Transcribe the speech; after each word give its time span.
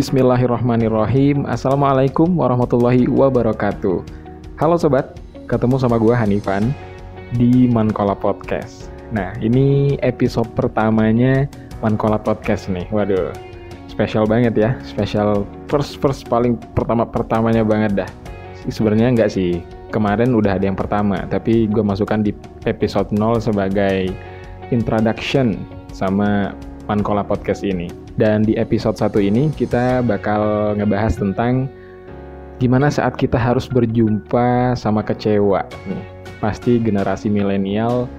Bismillahirrahmanirrahim. 0.00 1.44
Assalamualaikum 1.44 2.32
warahmatullahi 2.32 3.04
wabarakatuh. 3.04 4.00
Halo 4.56 4.80
sobat, 4.80 5.20
ketemu 5.44 5.76
sama 5.76 6.00
gue 6.00 6.16
Hanifan 6.16 6.72
di 7.36 7.68
Mankola 7.68 8.16
Podcast. 8.16 8.88
Nah 9.12 9.36
ini 9.44 10.00
episode 10.00 10.48
pertamanya 10.56 11.44
Mankola 11.84 12.16
Podcast 12.16 12.72
nih. 12.72 12.88
Waduh, 12.88 13.28
spesial 13.92 14.24
banget 14.24 14.56
ya. 14.56 14.72
Spesial 14.88 15.44
first 15.68 16.00
first 16.00 16.24
paling 16.32 16.56
pertama-pertamanya 16.72 17.60
banget 17.60 18.00
dah. 18.00 18.10
Sebenarnya 18.72 19.12
nggak 19.12 19.28
sih, 19.28 19.60
kemarin 19.92 20.32
udah 20.32 20.56
ada 20.56 20.64
yang 20.64 20.80
pertama 20.80 21.28
Tapi 21.28 21.68
gue 21.68 21.84
masukkan 21.84 22.24
di 22.24 22.32
episode 22.64 23.12
0 23.12 23.36
sebagai 23.36 24.08
introduction 24.72 25.60
sama 25.92 26.56
Mankola 26.90 27.22
Podcast 27.22 27.62
ini 27.62 27.86
dan 28.18 28.42
di 28.42 28.58
episode 28.58 28.98
satu 28.98 29.22
ini 29.22 29.54
kita 29.54 30.02
bakal 30.02 30.74
ngebahas 30.74 31.14
tentang 31.14 31.70
gimana 32.58 32.90
saat 32.90 33.14
kita 33.14 33.38
harus 33.38 33.70
berjumpa 33.70 34.74
sama 34.74 35.06
kecewa 35.06 35.62
nih. 35.86 36.02
Pasti 36.42 36.82
generasi 36.82 37.30
milenial 37.30 38.10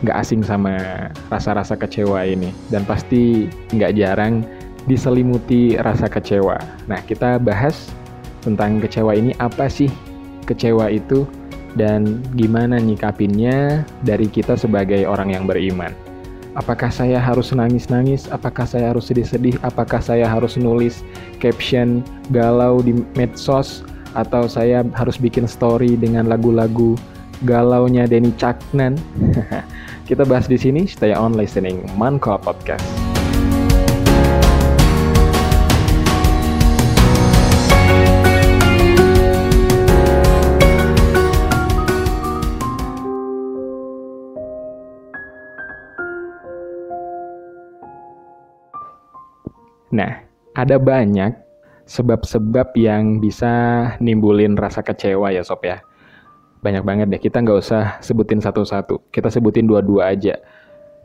nggak 0.00 0.16
asing 0.16 0.40
sama 0.40 0.80
rasa-rasa 1.28 1.76
kecewa 1.76 2.24
ini 2.24 2.48
dan 2.72 2.88
pasti 2.88 3.52
nggak 3.76 3.92
jarang 4.00 4.40
diselimuti 4.88 5.76
rasa 5.76 6.08
kecewa. 6.08 6.56
Nah 6.88 7.00
kita 7.04 7.36
bahas 7.36 7.92
tentang 8.40 8.80
kecewa 8.80 9.12
ini 9.12 9.36
apa 9.36 9.68
sih 9.68 9.92
kecewa 10.48 10.88
itu 10.88 11.28
dan 11.76 12.24
gimana 12.32 12.80
nyikapinnya 12.80 13.84
dari 14.08 14.24
kita 14.24 14.56
sebagai 14.56 15.04
orang 15.04 15.36
yang 15.36 15.44
beriman. 15.44 16.05
Apakah 16.56 16.88
saya 16.88 17.20
harus 17.20 17.52
nangis-nangis? 17.52 18.32
Apakah 18.32 18.64
saya 18.64 18.96
harus 18.96 19.12
sedih-sedih? 19.12 19.60
Apakah 19.60 20.00
saya 20.00 20.24
harus 20.24 20.56
nulis 20.56 21.04
caption 21.36 22.00
galau 22.32 22.80
di 22.80 22.96
medsos? 23.12 23.84
Atau 24.16 24.48
saya 24.48 24.80
harus 24.96 25.20
bikin 25.20 25.44
story 25.44 26.00
dengan 26.00 26.24
lagu-lagu 26.32 26.96
galaunya 27.44 28.08
Denny 28.08 28.32
Caknan? 28.40 28.96
Kita 30.08 30.24
bahas 30.24 30.48
di 30.48 30.56
sini. 30.56 30.88
Stay 30.88 31.12
on 31.12 31.36
listening 31.36 31.84
Manko 32.00 32.40
Podcast. 32.40 33.05
Nah, 49.96 50.20
ada 50.52 50.76
banyak 50.76 51.32
sebab-sebab 51.88 52.76
yang 52.76 53.16
bisa 53.16 53.48
nimbulin 53.96 54.52
rasa 54.60 54.84
kecewa 54.84 55.32
ya 55.32 55.40
sob 55.40 55.64
ya. 55.64 55.80
Banyak 56.60 56.84
banget 56.84 57.06
deh, 57.08 57.22
kita 57.22 57.40
nggak 57.40 57.58
usah 57.64 57.96
sebutin 58.04 58.44
satu-satu. 58.44 59.08
Kita 59.08 59.32
sebutin 59.32 59.64
dua-dua 59.64 60.12
aja. 60.12 60.36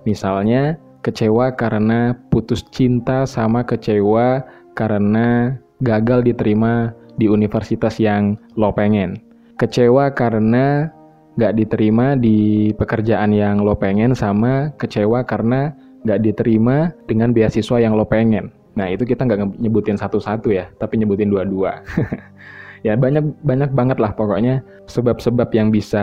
Misalnya, 0.04 0.76
kecewa 1.06 1.56
karena 1.56 2.18
putus 2.34 2.68
cinta 2.74 3.24
sama 3.24 3.64
kecewa 3.64 4.44
karena 4.76 5.56
gagal 5.80 6.28
diterima 6.28 6.92
di 7.16 7.32
universitas 7.32 7.96
yang 8.02 8.36
lo 8.60 8.74
pengen. 8.76 9.22
Kecewa 9.56 10.12
karena 10.12 10.90
nggak 11.38 11.54
diterima 11.56 12.18
di 12.18 12.70
pekerjaan 12.76 13.32
yang 13.32 13.62
lo 13.62 13.78
pengen 13.78 14.18
sama 14.18 14.74
kecewa 14.82 15.24
karena 15.24 15.72
nggak 16.02 16.20
diterima 16.26 16.90
dengan 17.06 17.30
beasiswa 17.32 17.78
yang 17.78 17.94
lo 17.94 18.04
pengen. 18.10 18.50
Nah 18.76 18.88
itu 18.88 19.04
kita 19.04 19.28
nggak 19.28 19.60
nyebutin 19.60 20.00
satu-satu 20.00 20.52
ya, 20.52 20.72
tapi 20.80 21.00
nyebutin 21.00 21.28
dua-dua. 21.28 21.84
ya 22.88 22.98
banyak 22.98 23.46
banyak 23.46 23.72
banget 23.78 23.98
lah 24.02 24.10
pokoknya 24.18 24.66
sebab-sebab 24.90 25.54
yang 25.54 25.70
bisa 25.70 26.02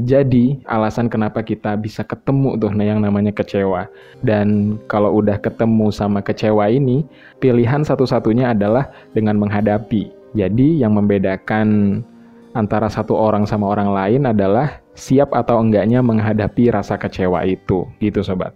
jadi 0.00 0.56
alasan 0.64 1.12
kenapa 1.12 1.44
kita 1.44 1.76
bisa 1.76 2.00
ketemu 2.00 2.56
tuh 2.56 2.72
nah 2.72 2.86
yang 2.86 3.02
namanya 3.02 3.30
kecewa. 3.30 3.86
Dan 4.24 4.78
kalau 4.88 5.20
udah 5.20 5.38
ketemu 5.38 5.92
sama 5.92 6.24
kecewa 6.24 6.70
ini, 6.70 7.04
pilihan 7.38 7.84
satu-satunya 7.84 8.56
adalah 8.56 8.90
dengan 9.12 9.38
menghadapi. 9.38 10.10
Jadi 10.34 10.82
yang 10.82 10.98
membedakan 10.98 12.00
antara 12.54 12.86
satu 12.90 13.14
orang 13.14 13.46
sama 13.46 13.70
orang 13.70 13.90
lain 13.90 14.22
adalah 14.30 14.82
siap 14.94 15.34
atau 15.34 15.58
enggaknya 15.58 16.02
menghadapi 16.02 16.70
rasa 16.70 16.94
kecewa 16.94 17.42
itu, 17.46 17.86
gitu 17.98 18.22
sobat. 18.22 18.54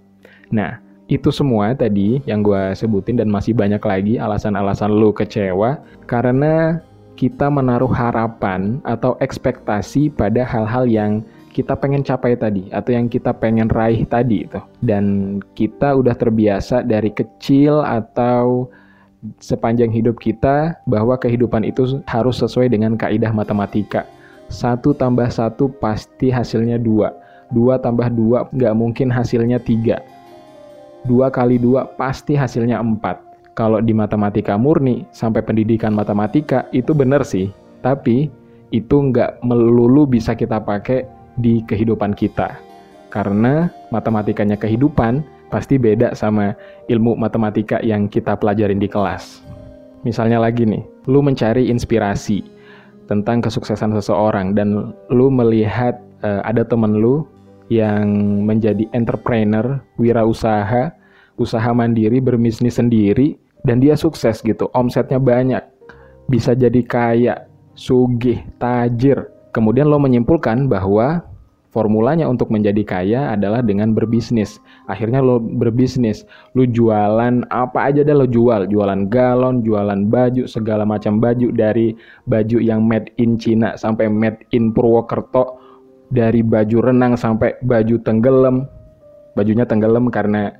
Nah, 0.55 0.79
itu 1.09 1.33
semua 1.33 1.73
tadi 1.73 2.21
yang 2.29 2.45
gue 2.45 2.77
sebutin 2.77 3.17
dan 3.17 3.33
masih 3.33 3.57
banyak 3.57 3.81
lagi 3.81 4.15
alasan-alasan 4.21 4.93
lu 4.93 5.09
kecewa 5.09 5.81
karena 6.05 6.85
kita 7.17 7.49
menaruh 7.49 7.91
harapan 7.91 8.79
atau 8.85 9.17
ekspektasi 9.19 10.13
pada 10.13 10.45
hal-hal 10.45 10.87
yang 10.87 11.13
kita 11.51 11.75
pengen 11.75 12.07
capai 12.07 12.39
tadi 12.39 12.71
atau 12.71 12.95
yang 12.95 13.11
kita 13.11 13.35
pengen 13.35 13.67
raih 13.67 14.07
tadi 14.07 14.47
itu. 14.47 14.61
Dan 14.79 15.39
kita 15.59 15.99
udah 15.99 16.15
terbiasa 16.15 16.87
dari 16.87 17.11
kecil 17.11 17.83
atau 17.83 18.71
sepanjang 19.43 19.91
hidup 19.91 20.23
kita 20.23 20.79
bahwa 20.87 21.19
kehidupan 21.19 21.67
itu 21.67 21.99
harus 22.07 22.39
sesuai 22.39 22.71
dengan 22.71 22.95
kaidah 22.95 23.35
matematika. 23.35 24.07
Satu 24.47 24.95
tambah 24.95 25.27
satu 25.27 25.67
pasti 25.83 26.31
hasilnya 26.31 26.79
dua. 26.79 27.11
Dua 27.51 27.83
tambah 27.83 28.07
dua 28.15 28.47
nggak 28.55 28.75
mungkin 28.79 29.11
hasilnya 29.11 29.59
tiga 29.59 29.99
2 31.09 31.33
kali 31.33 31.57
2 31.57 31.97
pasti 31.97 32.37
hasilnya 32.37 32.77
4. 32.85 33.57
Kalau 33.57 33.81
di 33.81 33.97
matematika 33.97 34.55
murni 34.55 35.09
sampai 35.11 35.41
pendidikan 35.41 35.97
matematika 35.97 36.69
itu 36.71 36.93
benar 36.93 37.25
sih, 37.25 37.51
tapi 37.81 38.29
itu 38.71 38.97
nggak 39.11 39.41
melulu 39.41 40.05
bisa 40.05 40.37
kita 40.37 40.61
pakai 40.61 41.09
di 41.41 41.65
kehidupan 41.65 42.13
kita. 42.13 42.61
Karena 43.09 43.73
matematikanya 43.89 44.61
kehidupan 44.61 45.25
pasti 45.49 45.81
beda 45.81 46.13
sama 46.13 46.53
ilmu 46.93 47.17
matematika 47.17 47.81
yang 47.81 48.07
kita 48.07 48.37
pelajarin 48.37 48.79
di 48.79 48.87
kelas. 48.87 49.41
Misalnya 50.05 50.39
lagi 50.39 50.69
nih, 50.69 50.85
lu 51.09 51.25
mencari 51.25 51.73
inspirasi 51.73 52.45
tentang 53.09 53.41
kesuksesan 53.41 53.97
seseorang 53.97 54.53
dan 54.53 54.93
lu 55.09 55.27
melihat 55.33 55.97
uh, 56.21 56.45
ada 56.45 56.63
temen 56.63 57.01
lu 57.01 57.25
yang 57.73 58.07
menjadi 58.45 58.85
entrepreneur, 58.93 59.81
wirausaha, 59.97 60.93
usaha 61.39 61.71
mandiri, 61.73 62.19
berbisnis 62.19 62.77
sendiri, 62.77 63.39
dan 63.67 63.79
dia 63.83 63.95
sukses 63.95 64.43
gitu, 64.43 64.71
omsetnya 64.75 65.19
banyak, 65.19 65.63
bisa 66.31 66.53
jadi 66.55 66.83
kaya, 66.85 67.35
sugih, 67.79 68.43
tajir. 68.61 69.31
Kemudian 69.55 69.89
lo 69.89 69.99
menyimpulkan 69.99 70.69
bahwa 70.69 71.25
formulanya 71.69 72.27
untuk 72.27 72.49
menjadi 72.51 72.83
kaya 72.85 73.21
adalah 73.33 73.63
dengan 73.63 73.93
berbisnis. 73.95 74.59
Akhirnya 74.91 75.23
lo 75.23 75.41
berbisnis, 75.41 76.25
lo 76.53 76.67
jualan 76.67 77.47
apa 77.49 77.79
aja 77.93 78.03
dah 78.05 78.17
lo 78.19 78.27
jual, 78.29 78.69
jualan 78.69 79.09
galon, 79.09 79.63
jualan 79.63 80.09
baju, 80.11 80.45
segala 80.51 80.85
macam 80.85 81.23
baju 81.23 81.55
dari 81.55 81.95
baju 82.27 82.59
yang 82.61 82.85
made 82.85 83.15
in 83.21 83.39
China 83.39 83.79
sampai 83.79 84.11
made 84.11 84.43
in 84.53 84.75
Purwokerto, 84.75 85.59
dari 86.09 86.41
baju 86.41 86.93
renang 86.93 87.15
sampai 87.15 87.57
baju 87.65 88.01
tenggelam. 88.01 88.65
Bajunya 89.37 89.63
tenggelam 89.69 90.11
karena 90.11 90.51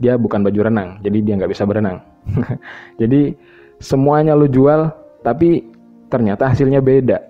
dia 0.00 0.16
bukan 0.16 0.40
baju 0.40 0.60
renang 0.66 0.96
jadi 1.04 1.18
dia 1.20 1.34
nggak 1.36 1.52
bisa 1.52 1.68
berenang. 1.68 2.00
Jadi 3.00 3.32
semuanya 3.80 4.36
lu 4.36 4.48
jual 4.48 4.92
tapi 5.24 5.68
ternyata 6.12 6.48
hasilnya 6.50 6.80
beda. 6.80 7.20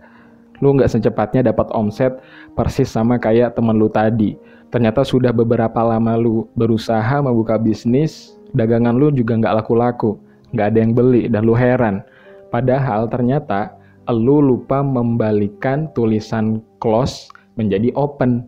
Lu 0.61 0.77
nggak 0.77 0.93
secepatnya 0.93 1.51
dapat 1.51 1.73
omset 1.73 2.21
persis 2.55 2.91
sama 2.91 3.17
kayak 3.17 3.57
temen 3.57 3.77
lu 3.79 3.89
tadi. 3.91 4.37
Ternyata 4.71 5.03
sudah 5.03 5.35
beberapa 5.35 5.83
lama 5.83 6.15
lu 6.15 6.47
berusaha 6.55 7.19
membuka 7.23 7.59
bisnis 7.59 8.39
dagangan 8.55 8.95
lu 8.95 9.11
juga 9.11 9.35
nggak 9.39 9.63
laku-laku. 9.63 10.19
Nggak 10.55 10.67
ada 10.75 10.79
yang 10.79 10.93
beli 10.95 11.23
dan 11.31 11.43
lu 11.47 11.55
heran. 11.55 12.03
Padahal 12.51 13.07
ternyata 13.07 13.75
lu 14.11 14.43
lupa 14.43 14.83
membalikan 14.83 15.87
tulisan 15.95 16.59
close 16.83 17.31
menjadi 17.55 17.95
open. 17.95 18.43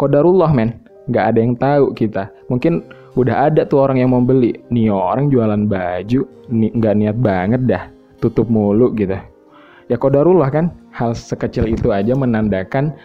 Kodarullah 0.00 0.48
men, 0.50 0.80
nggak 1.12 1.24
ada 1.34 1.38
yang 1.38 1.54
tahu 1.60 1.92
kita. 1.92 2.32
Mungkin 2.48 2.80
udah 3.16 3.52
ada 3.52 3.68
tuh 3.68 3.84
orang 3.84 4.00
yang 4.00 4.10
mau 4.12 4.24
beli. 4.24 4.56
Nih 4.72 4.88
orang 4.88 5.28
jualan 5.28 5.68
baju, 5.68 6.20
nggak 6.52 6.94
niat 6.96 7.18
banget 7.20 7.62
dah, 7.68 7.84
tutup 8.20 8.48
mulu 8.48 8.92
gitu. 8.96 9.16
Ya 9.90 9.96
kodarullah 10.00 10.48
kan, 10.48 10.72
hal 10.94 11.12
sekecil 11.12 11.68
itu 11.68 11.92
aja 11.92 12.16
menandakan 12.16 12.96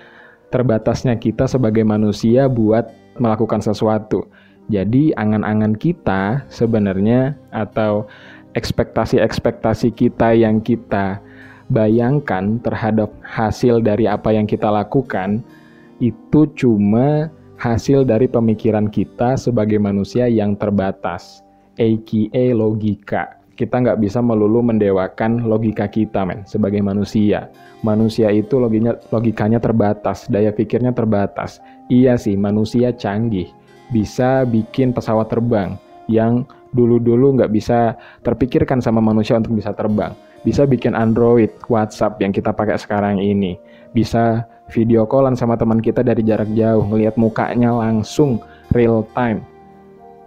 terbatasnya 0.54 1.20
kita 1.20 1.44
sebagai 1.44 1.84
manusia 1.84 2.48
buat 2.48 2.88
melakukan 3.20 3.60
sesuatu. 3.60 4.28
Jadi 4.68 5.16
angan-angan 5.16 5.80
kita 5.80 6.44
sebenarnya 6.52 7.36
atau 7.56 8.08
ekspektasi-ekspektasi 8.56 9.96
kita 9.96 10.36
yang 10.36 10.60
kita 10.60 11.24
bayangkan 11.72 12.60
terhadap 12.64 13.12
hasil 13.24 13.84
dari 13.84 14.08
apa 14.08 14.32
yang 14.32 14.48
kita 14.48 14.68
lakukan 14.72 15.44
itu 16.00 16.48
cuma 16.56 17.32
hasil 17.58 18.06
dari 18.06 18.30
pemikiran 18.30 18.88
kita 18.88 19.36
sebagai 19.36 19.82
manusia 19.82 20.30
yang 20.30 20.54
terbatas, 20.56 21.42
aka 21.78 22.46
logika. 22.54 23.38
kita 23.58 23.74
nggak 23.82 23.98
bisa 23.98 24.22
melulu 24.22 24.62
mendewakan 24.62 25.42
logika 25.42 25.90
kita 25.90 26.22
men 26.22 26.46
sebagai 26.46 26.78
manusia. 26.86 27.50
Manusia 27.82 28.30
itu 28.30 28.62
logikanya, 28.62 29.02
logikanya 29.10 29.58
terbatas 29.58 30.30
daya 30.30 30.54
pikirnya 30.54 30.94
terbatas. 30.94 31.58
Iya 31.90 32.22
sih 32.22 32.38
manusia 32.38 32.94
canggih 32.94 33.50
bisa 33.90 34.46
bikin 34.46 34.94
pesawat 34.94 35.34
terbang 35.34 35.74
yang 36.06 36.46
dulu-dulu 36.76 37.34
nggak 37.42 37.50
bisa 37.50 37.98
terpikirkan 38.22 38.78
sama 38.78 39.02
manusia 39.02 39.42
untuk 39.42 39.58
bisa 39.58 39.74
terbang. 39.74 40.14
Bisa 40.46 40.70
bikin 40.70 40.94
Android, 40.94 41.50
WhatsApp 41.68 42.22
yang 42.22 42.30
kita 42.30 42.54
pakai 42.54 42.78
sekarang 42.78 43.18
ini, 43.18 43.58
bisa 43.92 44.46
video 44.72 45.08
callan 45.08 45.36
sama 45.36 45.56
teman 45.56 45.80
kita 45.80 46.04
dari 46.04 46.24
jarak 46.24 46.50
jauh, 46.56 46.84
ngelihat 46.88 47.16
mukanya 47.16 47.72
langsung 47.72 48.40
real 48.76 49.08
time. 49.16 49.44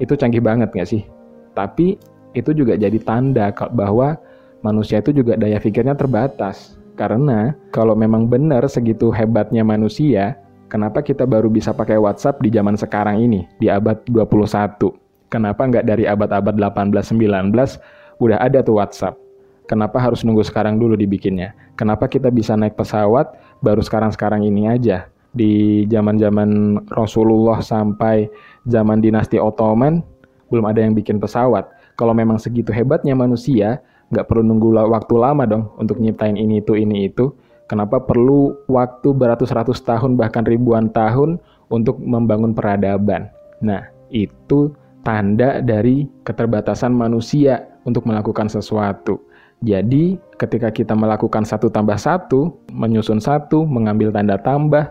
Itu 0.01 0.17
canggih 0.17 0.41
banget 0.41 0.73
nggak 0.73 0.89
sih? 0.89 1.05
Tapi 1.53 2.01
itu 2.33 2.51
juga 2.55 2.79
jadi 2.79 2.97
tanda 3.03 3.53
bahwa 3.75 4.17
manusia 4.65 5.03
itu 5.03 5.13
juga 5.13 5.37
daya 5.37 5.61
pikirnya 5.61 5.97
terbatas. 5.97 6.79
Karena 6.97 7.57
kalau 7.73 7.97
memang 7.97 8.29
benar 8.29 8.65
segitu 8.69 9.09
hebatnya 9.09 9.65
manusia, 9.65 10.37
kenapa 10.69 11.01
kita 11.01 11.25
baru 11.25 11.49
bisa 11.49 11.73
pakai 11.73 11.97
WhatsApp 11.97 12.45
di 12.45 12.53
zaman 12.53 12.77
sekarang 12.77 13.21
ini, 13.21 13.49
di 13.57 13.73
abad 13.73 14.05
21? 14.09 14.93
Kenapa 15.31 15.63
nggak 15.65 15.87
dari 15.87 16.05
abad-abad 16.11 16.59
18-19 16.59 17.55
udah 18.21 18.39
ada 18.43 18.61
tuh 18.61 18.77
WhatsApp? 18.77 19.17
Kenapa 19.71 20.03
harus 20.03 20.27
nunggu 20.27 20.43
sekarang 20.43 20.83
dulu 20.83 20.99
dibikinnya? 20.99 21.55
Kenapa 21.79 22.11
kita 22.11 22.29
bisa 22.29 22.59
naik 22.59 22.75
pesawat 22.75 23.31
baru 23.61 23.81
sekarang-sekarang 23.81 24.45
ini 24.45 24.69
aja? 24.69 25.09
Di 25.31 25.87
zaman-zaman 25.87 26.83
Rasulullah 26.91 27.63
sampai 27.63 28.27
zaman 28.67 28.99
dinasti 28.99 29.39
Ottoman, 29.39 30.03
belum 30.51 30.67
ada 30.67 30.83
yang 30.83 30.93
bikin 30.99 31.23
pesawat. 31.23 31.71
Kalau 31.95 32.11
memang 32.17 32.41
segitu 32.41 32.75
hebatnya 32.75 33.15
manusia, 33.15 33.79
nggak 34.11 34.27
perlu 34.27 34.43
nunggu 34.43 34.75
waktu 34.91 35.15
lama 35.15 35.47
dong 35.47 35.71
untuk 35.79 36.03
nyiptain 36.03 36.35
ini 36.35 36.59
itu 36.59 36.75
ini 36.75 37.07
itu. 37.07 37.31
Kenapa 37.71 38.03
perlu 38.03 38.59
waktu 38.67 39.15
beratus-ratus 39.15 39.79
tahun 39.87 40.19
bahkan 40.19 40.43
ribuan 40.43 40.91
tahun 40.91 41.39
untuk 41.71 42.03
membangun 42.03 42.51
peradaban? 42.51 43.31
Nah, 43.63 43.87
itu 44.11 44.75
tanda 45.07 45.63
dari 45.63 46.11
keterbatasan 46.27 46.91
manusia 46.91 47.71
untuk 47.87 48.11
melakukan 48.11 48.51
sesuatu. 48.51 49.23
Jadi, 49.61 50.17
ketika 50.41 50.73
kita 50.73 50.97
melakukan 50.97 51.45
satu 51.45 51.69
tambah 51.69 52.01
satu, 52.01 52.49
menyusun 52.73 53.21
satu, 53.21 53.69
mengambil 53.69 54.09
tanda 54.09 54.41
tambah, 54.41 54.89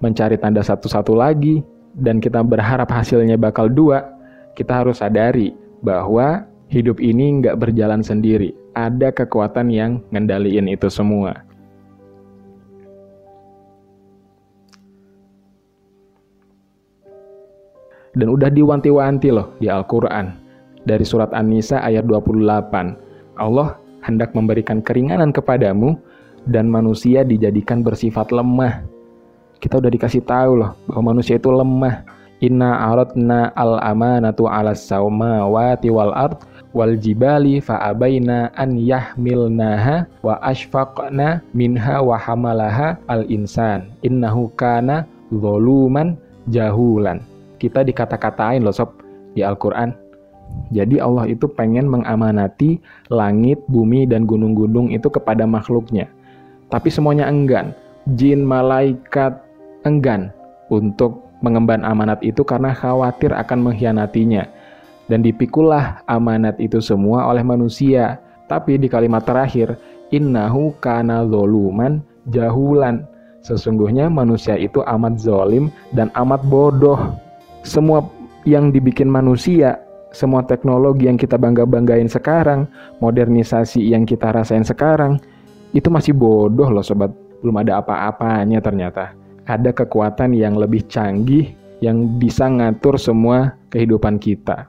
mencari 0.00 0.40
tanda 0.40 0.64
satu-satu 0.64 1.12
lagi, 1.12 1.60
dan 1.92 2.16
kita 2.16 2.40
berharap 2.40 2.88
hasilnya 2.88 3.36
bakal 3.36 3.68
dua, 3.68 4.08
kita 4.56 4.80
harus 4.80 5.04
sadari 5.04 5.52
bahwa 5.84 6.48
hidup 6.72 7.04
ini 7.04 7.44
nggak 7.44 7.60
berjalan 7.60 8.00
sendiri. 8.00 8.56
Ada 8.72 9.12
kekuatan 9.12 9.68
yang 9.68 10.00
ngendaliin 10.08 10.72
itu 10.72 10.88
semua. 10.88 11.44
Dan 18.16 18.32
udah 18.32 18.48
diwanti-wanti 18.48 19.28
loh 19.30 19.52
di 19.60 19.68
Al-Quran. 19.68 20.32
Dari 20.88 21.04
surat 21.04 21.28
An-Nisa 21.36 21.84
ayat 21.84 22.08
28. 22.08 23.36
Allah 23.38 23.78
hendak 24.08 24.32
memberikan 24.32 24.80
keringanan 24.80 25.28
kepadamu 25.28 26.00
dan 26.48 26.72
manusia 26.72 27.20
dijadikan 27.22 27.84
bersifat 27.84 28.32
lemah. 28.32 28.80
Kita 29.60 29.76
udah 29.84 29.92
dikasih 29.92 30.24
tahu 30.24 30.64
loh 30.64 30.72
bahwa 30.88 31.12
manusia 31.12 31.36
itu 31.36 31.52
lemah. 31.52 32.08
Inna 32.38 32.94
aradna 32.94 33.50
al 33.58 33.82
amanatu 33.82 34.46
ala 34.46 34.70
saumawati 34.70 35.90
wal 35.90 36.14
ard 36.14 36.38
wal 36.70 36.94
jibali 36.94 37.58
fa 37.58 37.82
abaina 37.82 38.54
an 38.54 38.78
yahmilnaha 38.78 40.06
wa 40.22 40.38
ashfaqna 40.46 41.42
minha 41.50 41.98
wa 41.98 42.14
hamalaha 42.14 42.94
al 43.10 43.26
insan 43.26 43.90
innahu 44.06 44.48
kana 44.54 45.04
zoluman 45.34 46.14
jahulan. 46.46 47.18
Kita 47.58 47.82
dikata-katain 47.82 48.62
loh 48.62 48.70
sob 48.70 48.94
di 49.34 49.42
Al-Qur'an 49.42 50.07
jadi 50.68 51.00
Allah 51.00 51.28
itu 51.28 51.48
pengen 51.48 51.88
mengamanati 51.88 52.80
langit, 53.08 53.60
bumi, 53.72 54.04
dan 54.04 54.28
gunung-gunung 54.28 54.92
itu 54.92 55.08
kepada 55.08 55.48
makhluknya. 55.48 56.08
Tapi 56.68 56.92
semuanya 56.92 57.24
enggan. 57.28 57.72
Jin, 58.16 58.44
malaikat 58.44 59.36
enggan 59.84 60.32
untuk 60.68 61.24
mengemban 61.40 61.84
amanat 61.84 62.20
itu 62.20 62.44
karena 62.44 62.76
khawatir 62.76 63.32
akan 63.32 63.72
mengkhianatinya. 63.72 64.44
Dan 65.08 65.24
dipikulah 65.24 66.04
amanat 66.04 66.60
itu 66.60 66.84
semua 66.84 67.24
oleh 67.32 67.40
manusia. 67.40 68.20
Tapi 68.48 68.76
di 68.76 68.88
kalimat 68.92 69.24
terakhir, 69.24 69.76
innahu 70.12 70.76
kana 70.84 71.24
zoluman 71.24 72.04
jahulan. 72.28 73.08
Sesungguhnya 73.40 74.12
manusia 74.12 74.60
itu 74.60 74.84
amat 74.84 75.16
zolim 75.16 75.72
dan 75.96 76.12
amat 76.12 76.44
bodoh. 76.44 77.16
Semua 77.64 78.04
yang 78.44 78.68
dibikin 78.68 79.08
manusia 79.08 79.80
semua 80.12 80.40
teknologi 80.44 81.04
yang 81.04 81.20
kita 81.20 81.36
bangga-banggain 81.36 82.08
sekarang, 82.08 82.64
modernisasi 83.04 83.92
yang 83.92 84.08
kita 84.08 84.32
rasain 84.32 84.64
sekarang, 84.64 85.20
itu 85.76 85.88
masih 85.92 86.16
bodoh 86.16 86.68
loh 86.72 86.84
sobat. 86.84 87.12
Belum 87.38 87.54
ada 87.60 87.78
apa-apanya 87.78 88.58
ternyata. 88.58 89.14
Ada 89.46 89.70
kekuatan 89.70 90.34
yang 90.34 90.58
lebih 90.58 90.84
canggih 90.90 91.54
yang 91.78 92.18
bisa 92.18 92.50
ngatur 92.50 92.98
semua 92.98 93.54
kehidupan 93.70 94.18
kita. 94.18 94.66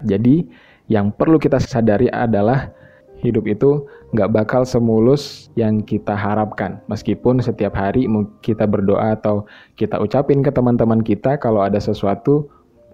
Jadi 0.00 0.48
yang 0.88 1.12
perlu 1.12 1.36
kita 1.36 1.60
sadari 1.60 2.08
adalah 2.08 2.72
hidup 3.20 3.48
itu 3.48 3.84
nggak 4.12 4.32
bakal 4.32 4.62
semulus 4.64 5.52
yang 5.58 5.82
kita 5.84 6.14
harapkan. 6.16 6.80
Meskipun 6.88 7.40
setiap 7.40 7.76
hari 7.76 8.08
kita 8.40 8.64
berdoa 8.64 9.16
atau 9.16 9.44
kita 9.76 10.00
ucapin 10.00 10.40
ke 10.40 10.48
teman-teman 10.52 11.00
kita 11.04 11.36
kalau 11.40 11.64
ada 11.64 11.80
sesuatu 11.80 12.48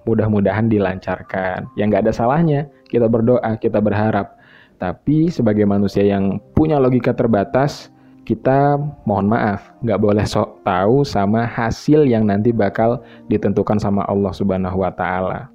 mudah-mudahan 0.04 0.66
dilancarkan. 0.66 1.66
Yang 1.78 1.86
nggak 1.88 2.02
ada 2.08 2.12
salahnya, 2.14 2.60
kita 2.90 3.06
berdoa, 3.06 3.56
kita 3.58 3.78
berharap. 3.78 4.38
Tapi 4.82 5.30
sebagai 5.30 5.62
manusia 5.62 6.02
yang 6.02 6.42
punya 6.58 6.82
logika 6.82 7.14
terbatas, 7.14 7.92
kita 8.22 8.78
mohon 9.06 9.30
maaf, 9.30 9.70
nggak 9.82 9.98
boleh 9.98 10.26
sok 10.26 10.62
tahu 10.62 11.02
sama 11.02 11.46
hasil 11.46 12.06
yang 12.06 12.26
nanti 12.26 12.54
bakal 12.54 13.02
ditentukan 13.26 13.78
sama 13.78 14.06
Allah 14.06 14.30
Subhanahu 14.30 14.82
wa 14.82 14.90
Ta'ala. 14.94 15.50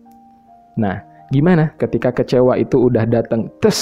Nah, 0.75 1.03
gimana 1.31 1.71
ketika 1.79 2.11
kecewa 2.11 2.59
itu 2.59 2.91
udah 2.91 3.07
datang, 3.07 3.51
tes, 3.63 3.79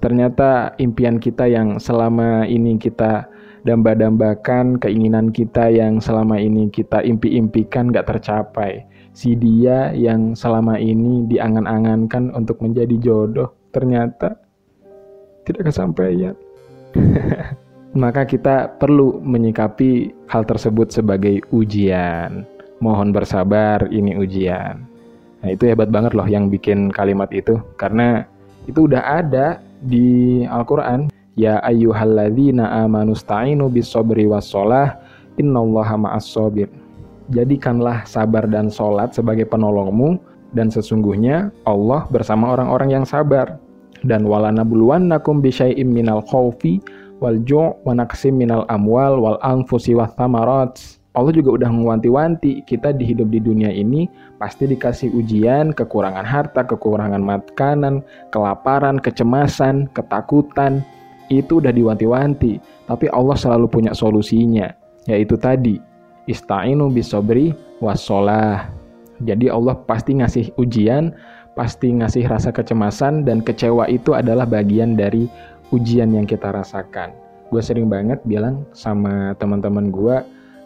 ternyata 0.00 0.72
impian 0.80 1.20
kita 1.20 1.44
yang 1.48 1.76
selama 1.76 2.48
ini 2.48 2.80
kita 2.80 3.28
damba-dambakan, 3.68 4.80
keinginan 4.80 5.32
kita 5.32 5.68
yang 5.68 6.00
selama 6.00 6.40
ini 6.40 6.68
kita 6.72 7.04
impi-impikan 7.04 7.92
nggak 7.92 8.16
tercapai 8.16 8.84
si 9.16 9.32
dia 9.32 9.96
yang 9.96 10.36
selama 10.36 10.76
ini 10.76 11.24
diangan-angankan 11.24 12.36
untuk 12.36 12.60
menjadi 12.60 13.00
jodoh 13.00 13.48
ternyata 13.72 14.36
tidak 15.48 15.72
kesampaian. 15.72 16.36
Maka 17.96 18.28
kita 18.28 18.76
perlu 18.76 19.16
menyikapi 19.24 20.12
hal 20.28 20.44
tersebut 20.44 20.92
sebagai 20.92 21.40
ujian. 21.48 22.44
Mohon 22.84 23.16
bersabar, 23.16 23.88
ini 23.88 24.20
ujian. 24.20 24.84
Nah, 25.40 25.48
itu 25.48 25.64
hebat 25.64 25.88
banget 25.88 26.12
loh 26.12 26.28
yang 26.28 26.52
bikin 26.52 26.92
kalimat 26.92 27.32
itu 27.32 27.56
karena 27.80 28.28
itu 28.68 28.84
udah 28.84 29.24
ada 29.24 29.64
di 29.80 30.44
Al-Qur'an. 30.44 31.08
Ya 31.40 31.56
ayyuhalladzina 31.64 32.84
amanu 32.84 33.16
sta'inu 33.16 33.72
bis 33.72 33.88
sabri 33.88 34.28
was 34.28 34.52
innallaha 35.40 35.96
ma'as 36.00 36.28
sabir 36.32 36.68
jadikanlah 37.32 38.06
sabar 38.06 38.46
dan 38.46 38.70
sholat 38.70 39.14
sebagai 39.14 39.46
penolongmu, 39.48 40.18
dan 40.54 40.70
sesungguhnya 40.70 41.50
Allah 41.66 42.06
bersama 42.08 42.54
orang-orang 42.54 43.02
yang 43.02 43.04
sabar. 43.06 43.58
Dan 44.06 44.28
walana 44.28 44.62
nakum 44.62 45.42
bisyai'im 45.42 45.88
minal 45.88 46.22
khawfi 46.28 46.78
wal 47.18 47.40
ju' 47.42 47.74
wa 47.82 47.92
naqsim 47.96 48.36
minal 48.36 48.68
amwal 48.68 49.18
wal 49.18 49.38
anfusi 49.42 49.96
wa 49.96 50.06
thamarat. 50.06 50.78
Allah 51.16 51.32
juga 51.32 51.56
udah 51.56 51.72
mewanti-wanti 51.72 52.60
kita 52.68 52.92
di 52.92 53.08
hidup 53.08 53.32
di 53.32 53.40
dunia 53.40 53.72
ini 53.72 54.04
pasti 54.36 54.68
dikasih 54.68 55.16
ujian, 55.16 55.72
kekurangan 55.72 56.28
harta, 56.28 56.60
kekurangan 56.60 57.24
makanan, 57.24 58.04
kelaparan, 58.28 59.00
kecemasan, 59.00 59.88
ketakutan. 59.96 60.84
Itu 61.32 61.58
udah 61.64 61.72
diwanti-wanti, 61.72 62.60
tapi 62.86 63.08
Allah 63.10 63.34
selalu 63.34 63.66
punya 63.66 63.96
solusinya, 63.96 64.70
yaitu 65.08 65.34
tadi 65.40 65.80
Ista'inu 66.26 66.90
bisobri 66.90 67.54
wassolah. 67.78 68.70
Jadi 69.22 69.48
Allah 69.48 69.78
pasti 69.86 70.18
ngasih 70.18 70.52
ujian, 70.60 71.14
pasti 71.56 71.88
ngasih 71.94 72.28
rasa 72.28 72.52
kecemasan 72.52 73.24
dan 73.24 73.40
kecewa 73.40 73.88
itu 73.88 74.12
adalah 74.12 74.44
bagian 74.44 74.98
dari 74.98 75.30
ujian 75.72 76.12
yang 76.12 76.28
kita 76.28 76.52
rasakan. 76.52 77.14
Gue 77.48 77.62
sering 77.62 77.86
banget 77.86 78.20
bilang 78.26 78.66
sama 78.74 79.32
teman-teman 79.38 79.88
gue, 79.94 80.16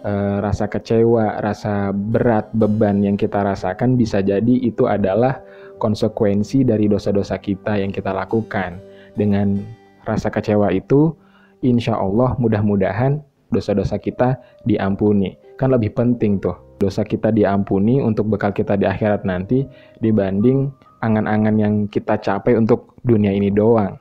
eh, 0.03 0.37
rasa 0.41 0.67
kecewa, 0.67 1.45
rasa 1.45 1.93
berat, 1.93 2.49
beban 2.57 3.05
yang 3.05 3.21
kita 3.21 3.45
rasakan 3.45 3.95
bisa 4.01 4.25
jadi 4.25 4.65
itu 4.65 4.89
adalah 4.89 5.45
konsekuensi 5.77 6.65
dari 6.65 6.89
dosa-dosa 6.89 7.37
kita 7.39 7.79
yang 7.79 7.93
kita 7.93 8.11
lakukan. 8.11 8.81
Dengan 9.15 9.61
rasa 10.09 10.33
kecewa 10.33 10.73
itu, 10.73 11.13
insya 11.61 12.01
Allah 12.01 12.35
mudah-mudahan 12.41 13.21
dosa-dosa 13.51 13.99
kita 13.99 14.39
diampuni. 14.65 15.35
Kan 15.59 15.75
lebih 15.75 15.93
penting 15.93 16.41
tuh, 16.41 16.57
dosa 16.81 17.05
kita 17.05 17.31
diampuni 17.35 18.01
untuk 18.01 18.31
bekal 18.33 18.55
kita 18.55 18.75
di 18.79 18.89
akhirat 18.89 19.29
nanti 19.29 19.67
dibanding 20.01 20.73
angan-angan 21.05 21.57
yang 21.61 21.75
kita 21.91 22.17
capai 22.17 22.57
untuk 22.57 22.97
dunia 23.05 23.31
ini 23.35 23.53
doang. 23.53 24.01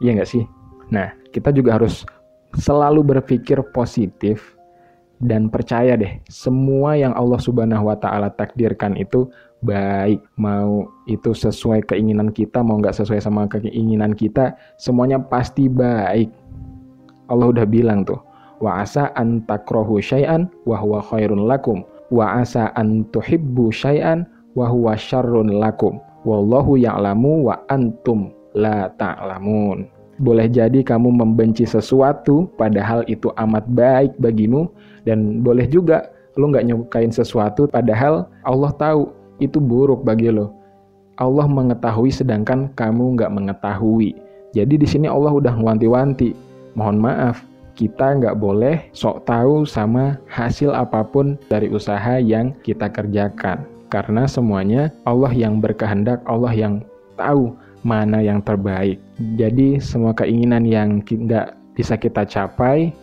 Iya 0.00 0.20
nggak 0.20 0.30
sih? 0.30 0.44
Nah, 0.92 1.10
kita 1.32 1.50
juga 1.50 1.80
harus 1.80 2.04
selalu 2.58 3.16
berpikir 3.16 3.58
positif 3.72 4.54
dan 5.22 5.46
percaya 5.46 5.94
deh, 5.94 6.18
semua 6.26 6.98
yang 6.98 7.14
Allah 7.14 7.38
Subhanahu 7.38 7.86
wa 7.86 7.94
taala 7.94 8.34
takdirkan 8.34 8.98
itu 8.98 9.30
baik. 9.62 10.18
Mau 10.34 10.90
itu 11.06 11.30
sesuai 11.30 11.86
keinginan 11.86 12.34
kita, 12.34 12.58
mau 12.58 12.82
nggak 12.82 12.98
sesuai 12.98 13.22
sama 13.22 13.46
keinginan 13.46 14.18
kita, 14.18 14.58
semuanya 14.82 15.22
pasti 15.22 15.70
baik. 15.70 16.26
Allah 17.30 17.54
udah 17.54 17.62
bilang 17.62 18.02
tuh, 18.02 18.18
wa 18.62 18.86
asa 18.86 19.10
an 19.18 19.42
takrohu 19.50 19.98
syai'an 19.98 20.46
wa 20.62 20.78
huwa 20.78 21.02
khairun 21.02 21.50
lakum 21.50 21.82
wa 22.14 22.38
asa 22.38 22.70
an 22.78 23.02
tuhibbu 23.10 23.74
syai'an 23.74 24.22
wa 24.54 24.70
huwa 24.70 24.94
syarrun 24.94 25.50
lakum 25.58 25.98
wallahu 26.22 26.78
ya'lamu 26.78 27.50
wa 27.50 27.58
antum 27.66 28.30
la 28.54 28.86
ta'lamun. 28.94 29.90
Boleh 30.22 30.46
jadi 30.46 30.86
kamu 30.86 31.10
membenci 31.10 31.66
sesuatu 31.66 32.46
padahal 32.54 33.02
itu 33.10 33.34
amat 33.34 33.66
baik 33.74 34.14
bagimu 34.22 34.70
dan 35.02 35.42
boleh 35.42 35.66
juga 35.66 36.14
lo 36.38 36.46
nggak 36.46 36.64
nyukain 36.70 37.10
sesuatu 37.10 37.66
padahal 37.66 38.30
Allah 38.46 38.70
tahu 38.78 39.10
itu 39.42 39.58
buruk 39.58 40.06
bagi 40.06 40.30
lo. 40.30 40.54
Allah 41.18 41.50
mengetahui 41.50 42.14
sedangkan 42.14 42.70
kamu 42.78 43.18
nggak 43.18 43.32
mengetahui. 43.34 44.14
Jadi 44.52 44.74
di 44.78 44.86
sini 44.86 45.08
Allah 45.08 45.32
udah 45.32 45.54
wanti-wanti. 45.58 46.36
Mohon 46.72 46.98
maaf, 47.04 47.44
kita 47.82 48.14
nggak 48.14 48.38
boleh 48.38 48.86
sok 48.94 49.26
tahu 49.26 49.66
sama 49.66 50.14
hasil 50.30 50.70
apa 50.70 51.02
pun 51.02 51.34
dari 51.50 51.66
usaha 51.66 52.22
yang 52.22 52.54
kita 52.62 52.86
kerjakan. 52.86 53.66
Karena 53.90 54.30
semuanya 54.30 54.94
Allah 55.02 55.34
yang 55.34 55.58
berkehendak, 55.58 56.22
Allah 56.30 56.54
yang 56.54 56.86
tahu 57.18 57.58
mana 57.82 58.22
yang 58.22 58.38
terbaik. 58.38 59.02
Jadi 59.34 59.82
semua 59.82 60.14
keinginan 60.14 60.62
yang 60.62 61.02
nggak 61.02 61.58
bisa 61.74 61.98
kita 61.98 62.22
capai, 62.22 62.94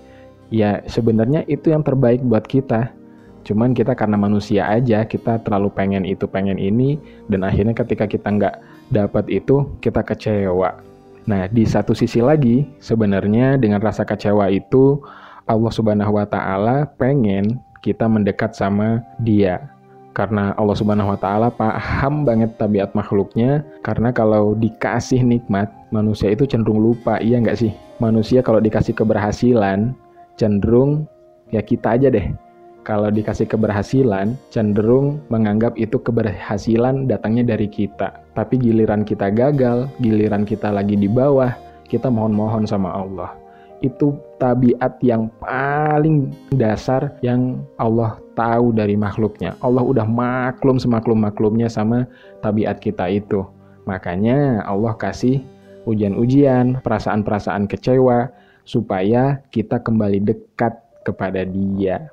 ya 0.47 0.79
sebenarnya 0.87 1.43
itu 1.51 1.75
yang 1.75 1.83
terbaik 1.83 2.23
buat 2.23 2.47
kita. 2.47 2.95
Cuman 3.43 3.75
kita 3.75 3.99
karena 3.99 4.15
manusia 4.15 4.63
aja, 4.63 5.03
kita 5.03 5.43
terlalu 5.43 5.75
pengen 5.75 6.07
itu, 6.07 6.23
pengen 6.23 6.55
ini, 6.55 6.95
dan 7.27 7.43
akhirnya 7.43 7.75
ketika 7.75 8.07
kita 8.07 8.31
nggak 8.31 8.55
dapat 8.95 9.27
itu, 9.27 9.67
kita 9.83 9.99
kecewa. 10.07 10.88
Nah, 11.27 11.49
di 11.51 11.67
satu 11.67 11.91
sisi 11.91 12.23
lagi, 12.23 12.67
sebenarnya 12.79 13.59
dengan 13.59 13.83
rasa 13.83 14.07
kecewa 14.07 14.47
itu, 14.53 15.01
Allah 15.49 15.71
Subhanahu 15.73 16.15
wa 16.15 16.25
Ta'ala 16.29 16.85
pengen 16.95 17.59
kita 17.79 18.05
mendekat 18.05 18.55
sama 18.55 19.03
Dia. 19.23 19.79
Karena 20.19 20.51
Allah 20.59 20.75
Subhanahu 20.75 21.15
wa 21.15 21.19
taala 21.21 21.47
paham 21.47 22.27
banget 22.27 22.57
tabiat 22.59 22.91
makhluknya 22.91 23.63
karena 23.85 24.11
kalau 24.11 24.51
dikasih 24.57 25.23
nikmat 25.23 25.71
manusia 25.95 26.33
itu 26.33 26.43
cenderung 26.43 26.81
lupa 26.81 27.21
iya 27.23 27.39
nggak 27.39 27.55
sih? 27.55 27.71
Manusia 28.03 28.43
kalau 28.43 28.59
dikasih 28.59 28.97
keberhasilan 28.97 29.95
cenderung 30.35 31.07
ya 31.55 31.63
kita 31.63 31.95
aja 31.95 32.11
deh 32.11 32.35
kalau 32.87 33.11
dikasih 33.11 33.45
keberhasilan 33.45 34.39
cenderung 34.49 35.19
menganggap 35.27 35.75
itu 35.75 35.99
keberhasilan 35.99 37.05
datangnya 37.05 37.55
dari 37.55 37.67
kita 37.67 38.19
tapi 38.33 38.55
giliran 38.57 39.03
kita 39.03 39.29
gagal 39.29 39.87
giliran 39.99 40.47
kita 40.47 40.71
lagi 40.71 40.95
di 40.95 41.07
bawah 41.07 41.51
kita 41.89 42.07
mohon-mohon 42.07 42.65
sama 42.65 42.93
Allah 42.93 43.33
itu 43.79 44.15
tabiat 44.39 44.99
yang 44.99 45.31
paling 45.39 46.31
dasar 46.51 47.15
yang 47.23 47.63
Allah 47.79 48.19
tahu 48.35 48.75
dari 48.75 48.99
makhluknya. 48.99 49.55
Allah 49.63 49.83
udah 49.83 50.03
maklum 50.03 50.79
semaklum-maklumnya 50.79 51.71
sama 51.71 52.07
tabiat 52.43 52.83
kita 52.83 53.07
itu. 53.07 53.47
Makanya 53.87 54.63
Allah 54.67 54.93
kasih 54.99 55.41
ujian-ujian, 55.87 56.83
perasaan-perasaan 56.83 57.71
kecewa 57.71 58.29
supaya 58.67 59.41
kita 59.49 59.79
kembali 59.79 60.21
dekat 60.21 60.75
kepada 61.07 61.47
Dia. 61.47 62.11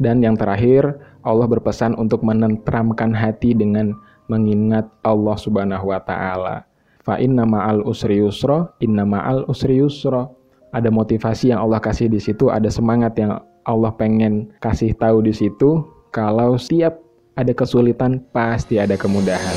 Dan 0.00 0.24
yang 0.24 0.34
terakhir, 0.34 0.96
Allah 1.20 1.44
berpesan 1.44 1.92
untuk 2.00 2.24
menentramkan 2.24 3.12
hati 3.12 3.52
dengan 3.52 3.92
mengingat 4.32 4.88
Allah 5.04 5.36
Subhanahu 5.36 5.92
wa 5.92 6.00
taala. 6.00 6.64
Fa 7.04 7.20
inna 7.20 7.44
ma'al 7.44 7.84
usri 7.84 8.24
yusra, 8.24 8.72
inna 8.80 9.04
ma'al 9.04 9.44
usri 9.44 9.76
yusra. 9.76 10.24
Ada 10.72 10.88
motivasi 10.88 11.52
yang 11.52 11.60
Allah 11.60 11.82
kasih 11.82 12.08
di 12.08 12.22
situ, 12.22 12.48
ada 12.48 12.72
semangat 12.72 13.18
yang 13.20 13.42
Allah 13.68 13.92
pengen 13.92 14.48
kasih 14.64 14.96
tahu 14.96 15.20
di 15.20 15.34
situ 15.34 15.84
kalau 16.14 16.56
setiap 16.56 16.96
ada 17.36 17.52
kesulitan 17.52 18.22
pasti 18.32 18.80
ada 18.80 18.96
kemudahan. 18.96 19.56